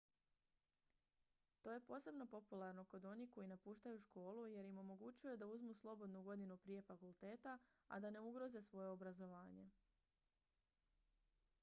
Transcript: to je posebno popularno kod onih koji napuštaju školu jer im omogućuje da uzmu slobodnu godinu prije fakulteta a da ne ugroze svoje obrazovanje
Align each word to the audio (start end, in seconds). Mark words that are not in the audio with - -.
to 1.63 1.71
je 1.73 1.79
posebno 1.89 2.25
popularno 2.31 2.85
kod 2.93 3.05
onih 3.09 3.29
koji 3.33 3.47
napuštaju 3.51 3.99
školu 3.99 4.47
jer 4.47 4.65
im 4.65 4.77
omogućuje 4.83 5.37
da 5.37 5.47
uzmu 5.47 5.73
slobodnu 5.75 6.23
godinu 6.23 6.57
prije 6.57 6.81
fakulteta 6.87 7.57
a 7.87 7.99
da 7.99 8.11
ne 8.11 8.19
ugroze 8.31 8.61
svoje 8.61 8.87
obrazovanje 8.89 9.69